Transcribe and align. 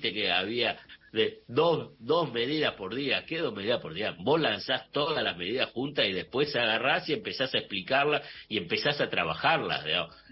que 0.00 0.30
había 0.30 0.78
de 1.12 1.40
dos, 1.48 1.92
dos 1.98 2.32
medidas 2.32 2.74
por 2.74 2.94
día. 2.94 3.24
¿Qué 3.26 3.38
dos 3.38 3.54
medidas 3.54 3.80
por 3.80 3.94
día? 3.94 4.14
Vos 4.18 4.40
lanzás 4.40 4.90
todas 4.92 5.22
las 5.22 5.36
medidas 5.36 5.70
juntas 5.70 6.06
y 6.06 6.12
después 6.12 6.54
agarrás 6.54 7.08
y 7.08 7.14
empezás 7.14 7.54
a 7.54 7.58
explicarlas 7.58 8.22
y 8.48 8.58
empezás 8.58 9.00
a 9.00 9.08
trabajarlas. 9.08 9.84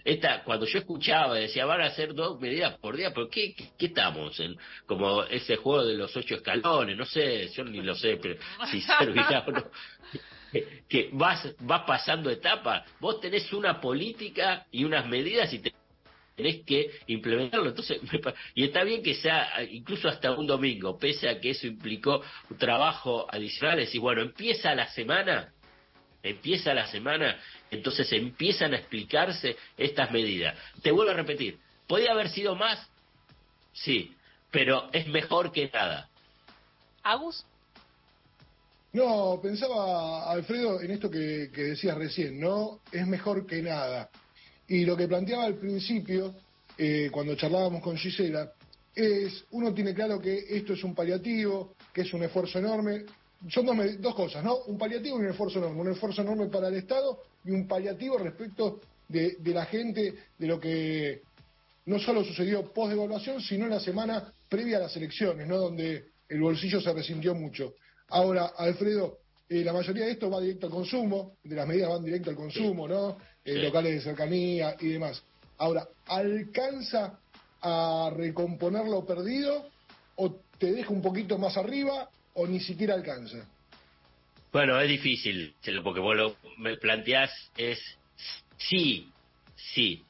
Esta, 0.05 0.45
cuando 0.45 0.67
yo 0.67 0.79
escuchaba, 0.79 1.35
decía, 1.35 1.67
van 1.67 1.81
a 1.81 1.87
hacer 1.87 2.15
dos 2.15 2.41
medidas 2.41 2.79
por 2.79 2.97
día, 2.97 3.13
pero 3.13 3.29
¿qué, 3.29 3.55
qué, 3.55 3.87
estamos? 3.87 4.39
En, 4.39 4.57
como 4.87 5.25
ese 5.25 5.57
juego 5.57 5.85
de 5.85 5.95
los 5.95 6.17
ocho 6.17 6.37
escalones, 6.37 6.97
no 6.97 7.05
sé, 7.05 7.49
yo 7.49 7.65
ni 7.65 7.81
lo 7.81 7.95
sé, 7.95 8.19
pero 8.23 8.37
si 8.71 8.81
servirá 8.83 9.45
o 9.47 9.51
no. 9.51 9.65
Que 10.89 11.11
vas, 11.13 11.55
vas 11.61 11.83
pasando 11.83 12.31
etapas. 12.31 12.89
Vos 13.01 13.21
tenés 13.21 13.53
una 13.53 13.81
política 13.81 14.65
y 14.71 14.85
unas 14.85 15.07
medidas 15.07 15.53
y 15.53 15.59
te 15.59 15.73
tenés 16.37 16.63
que 16.65 16.91
implementarlo. 17.07 17.71
Entonces, 17.71 17.99
y 18.55 18.65
está 18.65 18.85
bien 18.85 19.03
que 19.03 19.15
sea 19.15 19.63
incluso 19.71 20.09
hasta 20.09 20.33
un 20.33 20.47
domingo, 20.47 20.99
pese 20.99 21.29
a 21.29 21.41
que 21.41 21.51
eso 21.51 21.67
implicó 21.67 22.23
un 22.51 22.59
trabajo 22.59 23.27
adicional, 23.31 23.79
decir, 23.79 24.01
bueno, 24.01 24.23
empieza 24.23 24.75
la 24.75 24.87
semana, 24.89 25.53
empieza 26.23 26.75
la 26.75 26.87
semana, 26.87 27.39
entonces 27.71 28.13
empiezan 28.13 28.75
a 28.75 28.77
explicarse 28.77 29.57
estas 29.77 30.11
medidas. 30.11 30.57
Te 30.83 30.91
vuelvo 30.91 31.13
a 31.13 31.15
repetir, 31.15 31.59
¿podía 31.89 32.13
haber 32.13 32.29
sido 32.29 32.55
más? 32.55 32.87
Sí, 33.73 34.15
pero 34.51 34.89
es 34.93 35.07
mejor 35.09 35.53
que 35.53 35.71
nada. 35.73 36.09
¿Agus? 37.03 37.45
No, 38.93 39.39
pensaba, 39.43 40.31
Alfredo, 40.31 40.81
en 40.81 40.91
esto 40.91 41.11
que, 41.11 41.51
que 41.53 41.63
decías 41.63 41.97
recién, 41.97 42.41
¿no? 42.41 42.81
Es 42.93 43.07
mejor 43.07 43.47
que 43.47 43.63
nada. 43.63 44.11
Y 44.69 44.85
lo 44.85 44.97
que 44.97 45.07
planteaba 45.07 45.45
al 45.45 45.55
principio, 45.55 46.35
eh, 46.77 47.09
cuando 47.13 47.37
charlábamos 47.37 47.83
con 47.83 47.97
Gisela, 47.97 48.53
es, 48.95 49.45
uno 49.51 49.73
tiene 49.75 49.95
claro 49.95 50.19
que 50.19 50.45
esto 50.49 50.73
es 50.73 50.83
un 50.83 50.95
paliativo, 50.95 51.75
que 51.93 52.01
es 52.01 52.13
un 52.13 52.25
esfuerzo 52.25 52.59
enorme. 52.59 53.05
Son 53.51 53.67
dos, 54.01 54.15
cosas, 54.15 54.43
¿no? 54.43 54.57
Un 54.67 54.79
paliativo 54.79 55.19
y 55.19 55.25
un 55.25 55.31
esfuerzo 55.31 55.59
enorme. 55.59 55.81
Un 55.83 55.93
esfuerzo 55.93 56.23
enorme 56.23 56.47
para 56.47 56.69
el 56.69 56.77
Estado 56.77 57.23
y 57.45 57.51
un 57.51 57.69
paliativo 57.69 58.19
respecto 58.19 58.81
de, 59.09 59.37
la 59.45 59.67
gente, 59.67 60.15
de 60.39 60.47
lo 60.47 60.59
que 60.59 61.21
no 61.85 61.99
solo 62.01 62.25
sucedió 62.25 62.73
post-devaluación, 62.73 63.41
sino 63.41 63.67
en 63.67 63.71
la 63.71 63.81
semana 63.81 64.33
previa 64.49 64.79
a 64.79 64.81
las 64.81 64.97
elecciones, 64.97 65.47
¿no? 65.47 65.59
Donde 65.59 66.07
el 66.29 66.41
bolsillo 66.41 66.81
se 66.81 66.93
resintió 66.93 67.35
mucho. 67.35 67.75
Ahora, 68.09 68.53
Alfredo, 68.57 69.19
eh, 69.49 69.63
la 69.63 69.73
mayoría 69.73 70.07
de 70.07 70.13
esto 70.13 70.31
va 70.31 70.41
directo 70.41 70.67
al 70.67 70.73
consumo, 70.73 71.37
de 71.45 71.55
las 71.55 71.69
medidas 71.69 71.91
van 71.91 72.05
directo 72.05 72.31
al 72.31 72.37
consumo, 72.37 72.89
¿no? 72.89 73.17
Eh, 73.47 73.63
locales 73.63 73.95
de 73.95 74.01
cercanía 74.01 74.77
y 74.81 74.89
demás. 74.89 75.23
Ahora, 75.59 75.87
¿alcanza 76.07 77.19
a 77.63 78.11
recomponer 78.15 78.87
lo 78.87 79.07
perdido 79.07 79.71
o 80.17 80.41
te 80.59 80.73
deja 80.73 80.91
un 80.91 81.01
poquito 81.01 81.39
más 81.39 81.57
arriba 81.57 82.11
o 82.35 82.47
ni 82.47 82.59
siquiera 82.59 82.95
alcanza? 82.95 83.47
Bueno, 84.53 84.81
es 84.81 84.89
difícil, 84.89 85.55
porque 85.85 86.01
vos 86.01 86.17
lo 86.17 86.37
me 86.59 86.77
planteás 86.77 87.31
es 87.57 87.79
sí, 88.57 89.11
sí, 89.55 90.03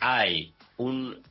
hay 0.00 0.52
un 0.76 1.22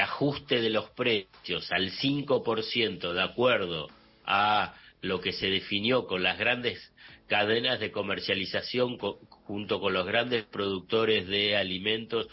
ajuste 0.00 0.60
de 0.60 0.70
los 0.70 0.90
precios 0.90 1.70
al 1.72 1.90
5% 1.90 3.12
de 3.12 3.22
acuerdo 3.22 3.88
a 4.24 4.74
lo 5.06 5.20
que 5.20 5.32
se 5.32 5.48
definió 5.48 6.06
con 6.06 6.22
las 6.22 6.38
grandes 6.38 6.92
cadenas 7.26 7.80
de 7.80 7.90
comercialización 7.90 8.98
junto 8.98 9.80
con 9.80 9.92
los 9.92 10.06
grandes 10.06 10.44
productores 10.44 11.26
de 11.26 11.56
alimentos, 11.56 12.28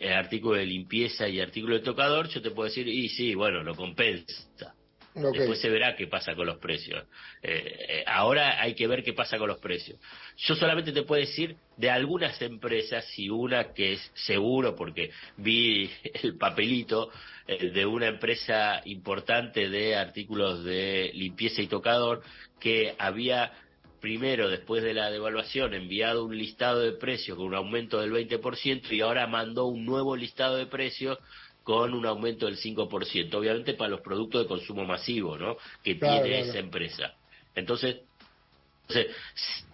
eh, 0.00 0.12
artículos 0.12 0.58
de 0.58 0.66
limpieza 0.66 1.28
y 1.28 1.40
artículos 1.40 1.80
de 1.80 1.84
tocador, 1.84 2.28
yo 2.28 2.42
te 2.42 2.50
puedo 2.50 2.68
decir, 2.68 2.88
y 2.88 3.08
sí, 3.08 3.34
bueno, 3.34 3.62
lo 3.62 3.74
compensa. 3.74 4.74
Después 5.14 5.60
se 5.60 5.68
verá 5.68 5.94
qué 5.94 6.06
pasa 6.06 6.34
con 6.34 6.46
los 6.46 6.58
precios. 6.58 7.04
Eh, 7.42 7.86
eh, 7.88 8.04
ahora 8.06 8.60
hay 8.60 8.74
que 8.74 8.86
ver 8.88 9.04
qué 9.04 9.12
pasa 9.12 9.38
con 9.38 9.48
los 9.48 9.58
precios. 9.58 9.98
Yo 10.36 10.56
solamente 10.56 10.92
te 10.92 11.02
puedo 11.02 11.20
decir 11.20 11.56
de 11.76 11.90
algunas 11.90 12.40
empresas 12.42 13.06
y 13.18 13.30
una 13.30 13.72
que 13.72 13.94
es 13.94 14.12
seguro 14.14 14.74
porque 14.74 15.10
vi 15.36 15.90
el 16.22 16.36
papelito 16.36 17.10
de 17.46 17.84
una 17.84 18.06
empresa 18.06 18.80
importante 18.86 19.68
de 19.68 19.96
artículos 19.96 20.64
de 20.64 21.10
limpieza 21.14 21.60
y 21.60 21.66
tocador 21.66 22.22
que 22.58 22.94
había 22.98 23.52
primero, 24.04 24.50
después 24.50 24.82
de 24.82 24.92
la 24.92 25.10
devaluación, 25.10 25.72
enviado 25.72 26.26
un 26.26 26.36
listado 26.36 26.80
de 26.80 26.92
precios 26.92 27.38
con 27.38 27.46
un 27.46 27.54
aumento 27.54 28.02
del 28.02 28.12
20% 28.12 28.92
y 28.92 29.00
ahora 29.00 29.26
mandó 29.26 29.64
un 29.64 29.86
nuevo 29.86 30.14
listado 30.14 30.56
de 30.56 30.66
precios 30.66 31.18
con 31.64 31.94
un 31.94 32.06
aumento 32.06 32.46
del 32.46 32.58
5%, 32.58 33.34
obviamente 33.34 33.74
para 33.74 33.90
los 33.90 34.02
productos 34.02 34.42
de 34.42 34.48
consumo 34.48 34.84
masivo, 34.84 35.36
¿no? 35.38 35.56
Que 35.82 35.94
tiene 35.94 36.40
esa 36.40 36.58
empresa. 36.58 37.14
Entonces, 37.54 38.02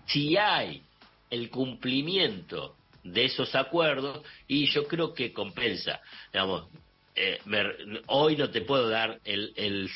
si 0.06 0.36
hay 0.36 0.82
el 1.28 1.50
cumplimiento 1.50 2.76
de 3.02 3.24
esos 3.24 3.54
acuerdos, 3.56 4.24
y 4.46 4.66
yo 4.66 4.86
creo 4.86 5.12
que 5.12 5.32
compensa, 5.32 6.00
digamos, 6.32 6.68
eh, 7.16 7.40
hoy 8.06 8.36
no 8.36 8.50
te 8.50 8.60
puedo 8.62 8.88
dar 8.88 9.18
el, 9.24 9.90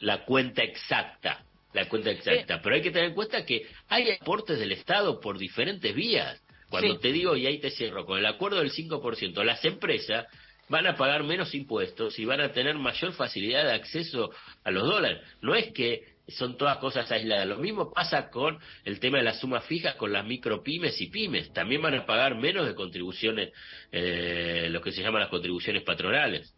la 0.00 0.24
cuenta 0.24 0.62
exacta, 0.62 1.44
la 1.72 1.88
cuenta 1.88 2.10
exacta. 2.10 2.62
Pero 2.62 2.76
hay 2.76 2.82
que 2.82 2.92
tener 2.92 3.08
en 3.08 3.14
cuenta 3.14 3.44
que 3.44 3.66
hay 3.88 4.12
aportes 4.12 4.60
del 4.60 4.72
Estado 4.72 5.20
por 5.20 5.38
diferentes 5.38 5.92
vías. 5.92 6.40
Cuando 6.68 6.98
te 6.98 7.12
digo, 7.12 7.36
y 7.36 7.46
ahí 7.46 7.58
te 7.58 7.70
cierro, 7.70 8.06
con 8.06 8.18
el 8.18 8.24
acuerdo 8.24 8.60
del 8.60 8.72
5%, 8.72 9.44
las 9.44 9.62
empresas 9.64 10.26
van 10.72 10.86
a 10.86 10.96
pagar 10.96 11.22
menos 11.22 11.54
impuestos 11.54 12.18
y 12.18 12.24
van 12.24 12.40
a 12.40 12.50
tener 12.50 12.76
mayor 12.76 13.12
facilidad 13.12 13.64
de 13.64 13.72
acceso 13.72 14.30
a 14.64 14.70
los 14.70 14.84
dólares. 14.84 15.20
No 15.42 15.54
es 15.54 15.70
que 15.72 16.14
son 16.28 16.56
todas 16.56 16.78
cosas 16.78 17.12
aisladas. 17.12 17.46
Lo 17.46 17.58
mismo 17.58 17.92
pasa 17.92 18.30
con 18.30 18.58
el 18.86 18.98
tema 18.98 19.18
de 19.18 19.24
las 19.24 19.38
sumas 19.38 19.66
fijas 19.66 19.96
con 19.96 20.14
las 20.14 20.24
micropymes 20.24 20.98
y 21.02 21.08
pymes. 21.08 21.52
También 21.52 21.82
van 21.82 21.94
a 21.94 22.06
pagar 22.06 22.36
menos 22.36 22.66
de 22.66 22.74
contribuciones, 22.74 23.52
eh, 23.90 24.68
lo 24.70 24.80
que 24.80 24.92
se 24.92 25.02
llaman 25.02 25.20
las 25.20 25.28
contribuciones 25.28 25.82
patronales. 25.82 26.54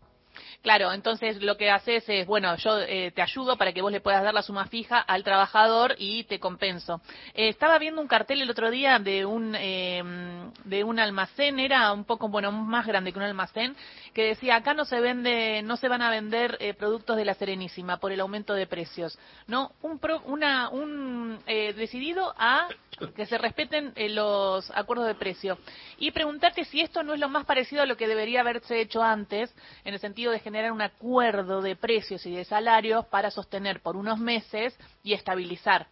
Claro, 0.65 0.95
entonces 0.95 1.43
lo 1.43 1.59
que 1.59 1.71
haces 1.71 2.09
es, 2.09 2.27
bueno, 2.27 2.57
yo 2.57 2.81
eh, 2.81 3.11
te 3.15 3.21
ayudo 3.21 3.59
para 3.59 3.75
que 3.75 3.83
vos 3.83 3.93
le 3.93 4.01
puedas 4.01 4.23
dar 4.23 4.33
la 4.33 4.41
suma 4.41 4.65
fija 4.65 4.99
al 4.99 5.23
trabajador 5.23 5.95
y 5.99 6.25
te 6.25 6.41
compenso. 6.41 7.03
Eh, 7.35 7.51
estaba 7.51 7.79
viendo 7.79 8.01
un 8.01 8.09
cartel 8.09 8.41
el 8.41 8.49
otro 8.49 8.71
día 8.71 8.99
de 8.99 9.27
un 9.27 9.55
em, 9.55 10.51
de 10.65 10.83
un 10.83 10.99
almacén, 10.99 11.61
era 11.61 11.93
un 11.93 12.05
poco, 12.05 12.29
bueno, 12.31 12.51
más 12.51 12.87
grande 12.87 13.13
que 13.13 13.19
un 13.19 13.27
almacén, 13.27 13.77
que 14.15 14.25
decía 14.29 14.57
acá 14.57 14.73
no 14.73 14.87
se 14.87 15.01
vende, 15.01 15.61
no 15.61 15.77
se 15.77 15.89
van 15.89 16.01
a 16.01 16.09
vender 16.09 16.57
eh, 16.61 16.73
productos 16.73 17.19
de 17.19 17.27
la 17.27 17.35
Serenísima 17.35 17.99
por 17.99 18.11
el 18.11 18.21
aumento 18.21 18.55
de 18.55 18.67
precios, 18.67 19.19
no, 19.47 19.73
un 19.83 20.01
una 20.25 20.71
un 20.71 21.41
decidido 21.45 22.35
a 22.39 22.69
que 23.15 23.27
se 23.27 23.39
respeten 23.39 23.93
los 24.15 24.71
acuerdos 24.71 25.07
de 25.07 25.15
precio 25.15 25.59
y 25.99 26.11
preguntarte 26.11 26.65
si 26.65 26.81
esto 26.81 27.03
no 27.03 27.15
es 27.15 27.21
lo 27.21 27.29
más 27.29 27.45
parecido 27.45 27.83
a 27.83 27.87
lo 27.87 27.97
que 27.97 28.09
debería 28.09 28.41
haberse 28.41 28.81
hecho 28.81 29.03
antes 29.03 29.55
en 29.85 29.95
el 29.95 30.01
sentido 30.01 30.33
de 30.33 30.41
generar 30.41 30.73
un 30.73 30.83
acuerdo 30.83 31.63
de 31.63 31.77
precios 31.77 32.25
y 32.27 32.35
de 32.35 32.45
salarios 32.45 33.07
para 33.07 33.31
sostener 33.31 33.81
por 33.81 33.97
unos 33.97 34.19
meses 34.19 34.77
y 35.03 35.13
estabilizar. 35.13 35.87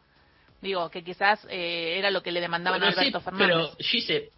Digo, 0.60 0.90
que 0.90 1.02
quizás 1.02 1.44
eh, 1.50 1.98
era 1.98 2.10
lo 2.10 2.22
que 2.22 2.30
le 2.30 2.40
demandaban 2.40 2.82
a 2.82 2.88
Alberto 2.88 3.20
Fernández. 3.20 3.48
Pero 3.48 3.76
Gise, 3.78 4.30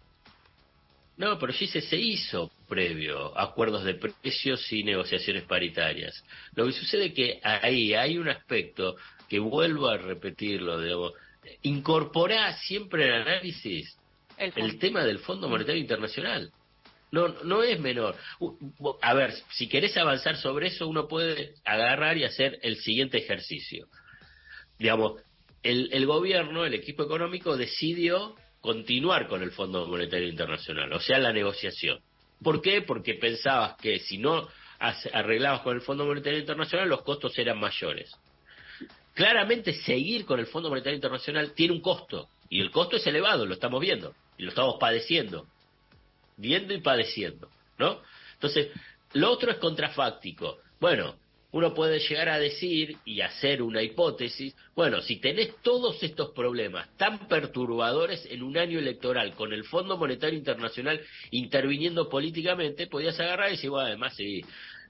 no, 1.17 1.37
pero 1.37 1.53
Gise 1.53 1.81
se 1.81 1.97
hizo 1.97 2.51
previo 2.67 3.37
acuerdos 3.37 3.83
de 3.83 3.93
precios 3.93 4.71
y 4.73 4.83
negociaciones 4.83 5.43
paritarias. 5.43 6.23
Lo 6.55 6.65
que 6.65 6.71
sucede 6.71 7.07
es 7.07 7.13
que 7.13 7.39
ahí 7.43 7.93
hay 7.93 8.17
un 8.17 8.27
aspecto 8.27 8.95
que 9.29 9.39
vuelvo 9.39 9.87
a 9.87 9.97
repetirlo, 9.97 10.81
digamos, 10.81 11.13
incorpora 11.61 12.53
siempre 12.57 13.07
el 13.07 13.13
análisis 13.13 13.97
el 14.37 14.79
tema 14.79 15.03
del 15.03 15.19
Fondo 15.19 15.47
Monetario 15.47 15.79
Internacional. 15.81 16.51
No, 17.11 17.29
no 17.43 17.63
es 17.63 17.79
menor. 17.79 18.15
A 19.01 19.13
ver, 19.13 19.33
si 19.51 19.67
querés 19.69 19.95
avanzar 19.95 20.35
sobre 20.37 20.67
eso, 20.67 20.87
uno 20.87 21.07
puede 21.07 21.53
agarrar 21.63 22.17
y 22.17 22.25
hacer 22.25 22.59
el 22.61 22.77
siguiente 22.77 23.17
ejercicio. 23.17 23.87
Digamos, 24.77 25.21
el, 25.63 25.89
el 25.93 26.05
gobierno, 26.05 26.65
el 26.65 26.73
equipo 26.73 27.03
económico 27.03 27.55
decidió 27.55 28.35
continuar 28.59 29.27
con 29.27 29.43
el 29.43 29.51
Fondo 29.51 29.85
Monetario 29.85 30.27
Internacional, 30.27 30.91
o 30.91 30.99
sea, 30.99 31.19
la 31.19 31.31
negociación. 31.31 31.99
¿Por 32.43 32.61
qué? 32.61 32.81
Porque 32.81 33.13
pensabas 33.13 33.75
que 33.77 33.99
si 33.99 34.17
no 34.17 34.47
arreglabas 34.79 35.61
con 35.61 35.75
el 35.75 35.81
Fondo 35.81 36.05
Monetario 36.05 36.39
Internacional, 36.39 36.89
los 36.89 37.03
costos 37.03 37.37
eran 37.37 37.59
mayores. 37.59 38.11
Claramente, 39.15 39.73
seguir 39.73 40.25
con 40.25 40.39
el 40.39 40.45
Fondo 40.45 40.69
Monetario 40.69 40.95
Internacional 40.95 41.53
tiene 41.53 41.73
un 41.73 41.81
costo, 41.81 42.29
y 42.49 42.61
el 42.61 42.69
costo 42.69 42.97
es 42.97 43.07
elevado, 43.07 43.47
lo 43.47 43.55
estamos 43.55 43.81
viendo, 43.81 44.13
y 44.37 44.43
lo 44.43 44.49
estamos 44.49 44.75
padeciendo 44.79 45.47
viendo 46.37 46.73
y 46.73 46.81
padeciendo, 46.81 47.49
¿no? 47.77 48.01
Entonces, 48.33 48.69
lo 49.13 49.31
otro 49.31 49.51
es 49.51 49.57
contrafáctico. 49.57 50.57
Bueno, 50.79 51.15
uno 51.51 51.73
puede 51.73 51.99
llegar 51.99 52.27
a 52.27 52.39
decir 52.39 52.97
y 53.05 53.21
hacer 53.21 53.61
una 53.61 53.81
hipótesis, 53.81 54.53
bueno, 54.75 55.01
si 55.01 55.17
tenés 55.17 55.55
todos 55.61 56.03
estos 56.03 56.31
problemas 56.31 56.89
tan 56.97 57.27
perturbadores 57.29 58.25
en 58.29 58.43
un 58.43 58.57
año 58.57 58.77
electoral 58.77 59.33
con 59.35 59.53
el 59.53 59.63
Fondo 59.63 59.97
Monetario 59.97 60.37
Internacional 60.37 60.99
interviniendo 61.31 62.09
políticamente, 62.09 62.87
podías 62.87 63.17
agarrar 63.19 63.49
y 63.49 63.51
decir, 63.51 63.69
bueno, 63.69 63.87
además 63.87 64.15
sí, 64.15 64.43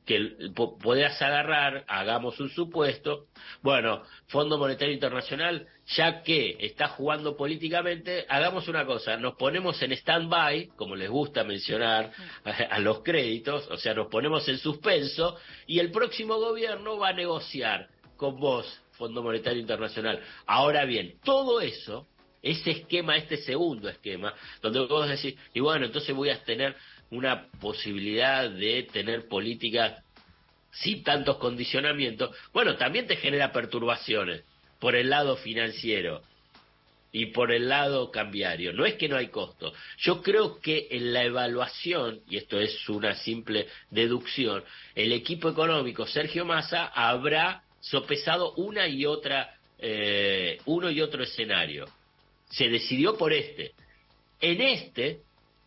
que 0.06 0.52
podés 0.82 1.22
agarrar, 1.22 1.84
hagamos 1.88 2.40
un 2.40 2.50
supuesto, 2.50 3.26
bueno, 3.62 4.04
Fondo 4.28 4.58
Monetario 4.58 4.94
Internacional, 4.94 5.68
ya 5.88 6.22
que 6.22 6.58
está 6.60 6.90
jugando 6.90 7.36
políticamente, 7.36 8.26
hagamos 8.30 8.68
una 8.68 8.86
cosa, 8.86 9.18
nos 9.18 9.36
ponemos 9.36 9.82
en 9.82 9.92
stand-by, 9.94 10.68
como 10.76 10.96
les 10.96 11.10
gusta 11.10 11.44
mencionar 11.44 12.12
a, 12.44 12.80
los 12.80 13.02
créditos, 13.02 13.68
o 13.70 13.78
sea, 13.78 13.94
nos 13.94 14.08
ponemos 14.08 14.48
en 14.48 14.58
suspenso, 14.58 15.38
y 15.68 15.80
el 15.80 15.92
próximo 15.92 16.38
gobierno 16.38 16.98
va 16.98 17.10
a 17.10 17.14
negociar 17.14 17.90
con 18.16 18.40
vos, 18.40 18.82
Fondo 18.92 19.22
Monetario 19.22 19.60
Internacional. 19.60 20.22
Ahora 20.46 20.86
bien, 20.86 21.16
todo 21.24 21.60
eso, 21.62 22.08
ese 22.46 22.72
esquema, 22.72 23.18
este 23.18 23.38
segundo 23.38 23.90
esquema, 23.90 24.34
donde 24.62 24.82
vos 24.86 25.10
decís, 25.10 25.36
y 25.54 25.60
bueno, 25.60 25.88
entonces 25.88 26.16
voy 26.16 26.30
a 26.30 26.44
tener 26.44 26.76
una 27.10 27.50
posibilidad 27.60 28.50
de 28.50 28.84
tener 28.84 29.28
políticas 29.28 30.04
sin 30.72 31.04
tantos 31.04 31.38
condicionamientos, 31.38 32.36
bueno, 32.54 32.76
también 32.76 33.08
te 33.08 33.16
genera 33.16 33.52
perturbaciones 33.52 34.44
por 34.80 34.96
el 34.96 35.10
lado 35.10 35.38
financiero 35.38 36.22
y 37.12 37.28
por 37.28 37.52
el 37.52 37.68
lado 37.68 38.12
cambiario. 38.12 38.74
No 38.74 38.86
es 38.86 38.94
que 38.96 39.10
no 39.10 39.16
hay 39.16 39.30
costo. 39.30 39.74
Yo 39.98 40.22
creo 40.22 40.60
que 40.60 40.90
en 40.92 41.14
la 41.14 41.24
evaluación, 41.24 42.20
y 42.30 42.38
esto 42.38 42.60
es 42.60 42.88
una 42.90 43.16
simple 43.16 43.68
deducción, 43.90 44.64
el 44.94 45.14
equipo 45.14 45.50
económico 45.50 46.06
Sergio 46.06 46.46
Massa 46.46 46.88
habrá 46.88 47.64
sopesado 47.80 48.54
una 48.56 48.88
y 48.88 49.06
otra, 49.06 49.56
eh, 49.80 50.60
uno 50.66 50.92
y 50.92 51.02
otro 51.02 51.24
escenario. 51.24 51.88
Se 52.50 52.70
decidió 52.70 53.18
por 53.18 53.34
este. 53.34 53.74
En 54.40 54.62
este 54.62 55.22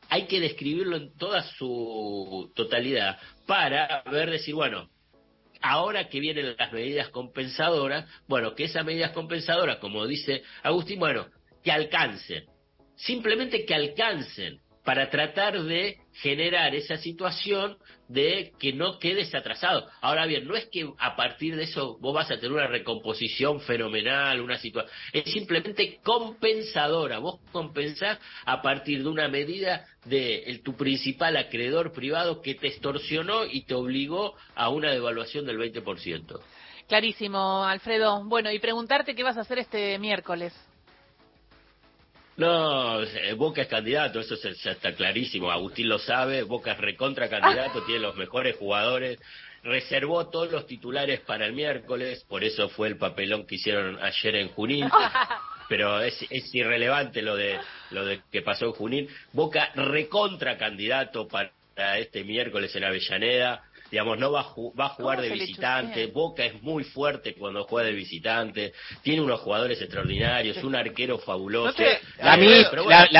hay 0.08 0.26
que 0.26 0.40
describirlo 0.40 0.96
en 0.96 1.16
toda 1.16 1.42
su 1.42 2.50
totalidad 2.54 3.19
para 3.46 4.02
ver, 4.10 4.30
decir, 4.30 4.54
bueno, 4.54 4.88
ahora 5.60 6.08
que 6.08 6.20
vienen 6.20 6.56
las 6.56 6.72
medidas 6.72 7.10
compensadoras, 7.10 8.06
bueno, 8.26 8.54
que 8.54 8.64
esas 8.64 8.84
medidas 8.84 9.12
compensadoras, 9.12 9.78
como 9.78 10.06
dice 10.06 10.42
Agustín, 10.62 10.98
bueno, 10.98 11.26
que 11.62 11.72
alcancen, 11.72 12.44
simplemente 12.96 13.64
que 13.64 13.75
alcancen 13.75 14.60
para 14.84 15.10
tratar 15.10 15.62
de 15.62 15.98
generar 16.14 16.75
esa 16.75 16.96
situación 16.96 17.76
de 18.08 18.52
que 18.58 18.72
no 18.72 18.98
quedes 18.98 19.34
atrasado. 19.34 19.86
Ahora 20.00 20.26
bien, 20.26 20.46
no 20.46 20.56
es 20.56 20.66
que 20.66 20.88
a 20.98 21.14
partir 21.14 21.56
de 21.56 21.64
eso 21.64 21.98
vos 22.00 22.14
vas 22.14 22.30
a 22.30 22.36
tener 22.36 22.52
una 22.52 22.66
recomposición 22.66 23.60
fenomenal, 23.60 24.40
una 24.40 24.58
situación, 24.58 24.92
es 25.12 25.30
simplemente 25.30 26.00
compensadora. 26.02 27.19
Vos 27.19 27.40
compensás 27.52 28.19
a 28.46 28.62
partir 28.62 29.02
de 29.02 29.08
una 29.08 29.28
medida 29.28 29.86
de 30.04 30.60
tu 30.64 30.75
principal 30.75 31.36
acreedor 31.36 31.92
privado 31.92 32.40
que 32.40 32.54
te 32.54 32.69
extorsionó 32.69 33.44
y 33.44 33.64
te 33.64 33.75
obligó 33.75 34.34
a 34.54 34.70
una 34.70 34.90
devaluación 34.90 35.44
del 35.44 35.58
20%. 35.58 36.40
Clarísimo, 36.88 37.64
Alfredo. 37.64 38.25
Bueno, 38.25 38.50
y 38.50 38.58
preguntarte 38.58 39.14
qué 39.14 39.22
vas 39.22 39.36
a 39.36 39.42
hacer 39.42 39.58
este 39.58 39.98
miércoles. 39.98 40.54
No, 42.38 43.02
eh, 43.02 43.32
Boca 43.35 43.62
es 43.62 43.69
candidato, 43.69 44.20
eso 44.20 44.37
está 44.37 44.93
clarísimo. 44.93 45.50
Agustín 45.50 45.88
lo 45.88 45.99
sabe, 45.99 46.44
Boca 46.44 46.73
es 46.73 46.79
recontra 46.79 47.29
candidato, 47.29 47.82
tiene 47.87 48.00
los 48.00 48.17
mejores 48.17 48.56
jugadores. 48.56 49.19
Reservó 49.64 50.29
todos 50.29 50.52
los 50.52 50.64
titulares 50.64 51.19
para 51.20 51.46
el 51.46 51.52
miércoles, 51.52 52.25
por 52.29 52.44
eso 52.44 52.69
fue 52.69 52.87
el 52.88 52.96
papelón 52.96 53.44
que 53.44 53.56
hicieron 53.56 53.99
ayer 54.00 54.37
en 54.37 54.49
Junín. 54.50 54.88
Pero 55.69 56.00
es, 56.00 56.17
es 56.31 56.55
irrelevante 56.55 57.23
lo 57.23 57.35
de 57.35 57.58
lo 57.90 58.06
de 58.06 58.23
que 58.31 58.40
pasó 58.40 58.67
en 58.67 58.73
Junín. 58.73 59.08
Boca 59.32 59.70
recontra 59.75 60.56
candidato 60.56 61.26
para 61.26 61.50
este 61.99 62.23
miércoles 62.23 62.75
en 62.76 62.85
Avellaneda 62.85 63.68
digamos, 63.90 64.19
no 64.19 64.32
va 64.32 64.40
a, 64.40 64.55
va 64.79 64.87
a 64.87 64.88
jugar 64.90 65.20
de 65.20 65.31
visitante, 65.31 66.06
Boca 66.06 66.44
es 66.44 66.62
muy 66.62 66.85
fuerte 66.85 67.35
cuando 67.35 67.64
juega 67.64 67.88
de 67.88 67.94
visitante, 67.94 68.73
tiene 69.02 69.23
unos 69.23 69.40
jugadores 69.40 69.81
extraordinarios, 69.81 70.62
un 70.62 70.76
arquero 70.76 71.19
fabuloso. 71.19 71.82
la, 72.20 72.37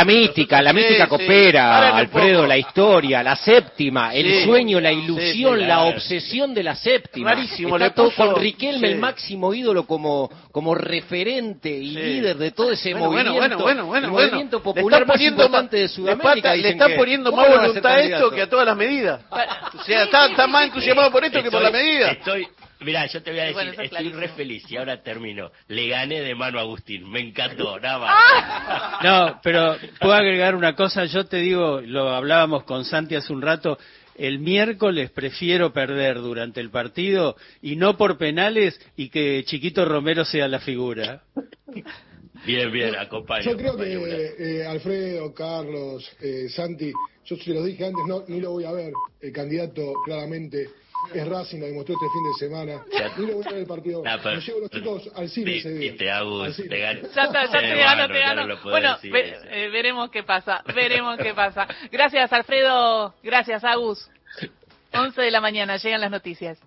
mística, 0.05 0.63
la 0.63 0.73
mística 0.73 1.07
coopera, 1.07 1.97
Alfredo, 1.97 2.47
la 2.47 2.59
historia, 2.59 3.23
la 3.23 3.37
séptima, 3.37 4.15
el 4.15 4.45
sueño, 4.45 4.81
la 4.81 4.93
ilusión, 4.93 5.67
la 5.67 5.85
obsesión 5.85 6.55
de 6.55 6.63
la 6.63 6.75
séptima. 6.75 7.33
Clarísimo, 7.33 7.77
Está 7.77 7.95
todo 7.95 8.11
con 8.11 8.37
Riquelme, 8.37 8.89
el 8.89 8.99
máximo 8.99 9.55
ídolo 9.55 9.87
como, 9.87 10.31
como 10.53 10.75
referente 10.75 11.71
y 11.71 11.91
líder 11.91 12.37
de 12.37 12.51
todo 12.51 12.73
ese 12.73 12.95
movimiento, 12.95 13.59
movimiento 14.09 14.63
popular 14.63 15.07
más 15.07 15.21
importante 15.21 15.77
de 15.77 15.89
Sudamérica. 15.89 16.55
Le, 16.55 16.71
está 16.71 16.89
poniendo 16.97 17.33
más 17.33 17.49
voluntad 17.49 17.93
a 17.93 18.01
esto 18.01 18.31
que 18.31 18.43
a 18.43 18.49
todas 18.49 18.67
las 18.67 18.77
medidas. 18.77 19.21
O 19.31 19.85
sea, 19.85 20.05
está, 20.05 20.27
está 20.27 20.47
más 20.47 20.58
entusiasmado 20.65 21.11
por 21.11 21.25
esto 21.25 21.43
que 21.43 21.51
por 21.51 21.63
la 21.63 21.71
medida. 21.71 22.11
Estoy, 22.13 22.47
Mira, 22.81 23.07
yo 23.07 23.23
te 23.23 23.33
voy 23.33 23.41
a 23.41 23.45
decir, 23.45 23.81
estoy 23.81 24.13
re 24.13 24.29
feliz 24.29 24.71
y 24.71 24.77
ahora 24.77 25.03
termino. 25.03 25.51
Le 25.67 25.89
gané 25.89 26.21
de 26.21 26.35
mano 26.35 26.59
a 26.59 26.63
Agustín, 26.63 27.11
me 27.11 27.21
encantó, 27.21 27.79
nada 27.81 27.99
más. 27.99 28.11
Ah. 28.13 29.01
No, 29.03 29.41
pero 29.43 29.77
puedo 30.01 30.15
agregar 30.15 30.55
una 30.55 30.77
cosa, 30.77 31.05
yo 31.07 31.25
te 31.25 31.39
digo, 31.39 31.81
lo 31.81 32.11
hablábamos 32.11 32.63
con 32.65 32.85
Santi 32.85 33.17
hace 33.17 33.33
un 33.33 33.43
rato, 33.43 33.79
el 34.15 34.39
miércoles 34.39 35.11
prefiero 35.11 35.73
perder 35.73 36.17
durante 36.19 36.61
el 36.61 36.71
partido 36.71 37.37
y 37.63 37.77
no 37.77 37.97
por 37.97 38.17
penales 38.17 38.81
y 38.97 39.09
que 39.09 39.45
Chiquito 39.45 39.85
Romero 39.85 40.25
sea 40.25 40.47
la 40.47 40.61
figura. 40.61 41.23
Bien, 42.45 42.71
bien, 42.71 42.95
acompaño. 42.97 43.45
Yo 43.51 43.57
creo 43.57 43.77
que 43.77 44.35
eh, 44.39 44.67
Alfredo, 44.67 45.33
Carlos, 45.35 46.11
eh, 46.21 46.49
Santi, 46.49 46.93
yo 47.25 47.37
se 47.37 47.53
lo 47.53 47.63
dije 47.65 47.87
antes, 47.87 48.05
no, 48.07 48.25
ni 48.29 48.41
lo 48.41 48.53
voy 48.53 48.65
a 48.65 48.73
ver. 48.73 48.93
El 49.21 49.33
candidato 49.33 49.93
claramente 50.05 50.69
es 51.15 51.29
Racing, 51.29 51.61
lo 51.61 51.67
demostró 51.67 51.95
este 51.95 52.07
fin 52.13 52.25
de 52.25 52.39
semana. 52.39 52.85
Ni 53.19 53.27
lo 53.27 53.35
voy 53.37 53.47
a 53.47 53.51
ver 53.51 53.59
el 53.61 53.67
partido. 53.67 54.03
Me 54.03 54.41
llevo 54.41 54.61
los 54.61 54.71
chicos 54.71 55.11
al 55.15 55.29
cine 55.29 55.57
ese 55.59 55.71
día. 55.71 55.97
Te 55.97 56.11
hago, 56.11 56.47
te 56.51 56.79
gano. 56.79 57.01
Ya, 57.15 57.33
ya 57.33 57.61
te 57.61 57.77
gano, 57.77 58.09
te 58.09 58.19
gano. 58.19 58.57
bueno, 58.65 58.97
eh, 59.03 59.69
veremos 59.71 60.11
qué 60.11 60.23
pasa, 60.23 60.63
veremos 60.75 61.19
qué 61.19 61.35
pasa. 61.35 61.67
Gracias, 61.91 62.33
Alfredo. 62.33 63.15
Gracias, 63.23 63.65
Agus. 63.65 64.11
11 64.93 65.21
de 65.21 65.31
la 65.31 65.41
mañana, 65.41 65.77
llegan 65.77 66.01
las 66.01 66.11
noticias. 66.11 66.59